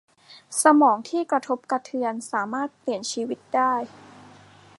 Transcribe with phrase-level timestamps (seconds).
[0.63, 3.73] สมองที่กระทบกระเทือนสามารถเปลี่ยนชีวิตได้